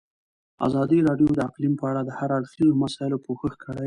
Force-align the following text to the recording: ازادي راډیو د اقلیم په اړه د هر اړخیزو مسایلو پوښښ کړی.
ازادي 0.67 0.99
راډیو 1.07 1.29
د 1.35 1.39
اقلیم 1.49 1.73
په 1.79 1.85
اړه 1.91 2.01
د 2.05 2.11
هر 2.19 2.29
اړخیزو 2.37 2.79
مسایلو 2.83 3.23
پوښښ 3.25 3.53
کړی. 3.63 3.79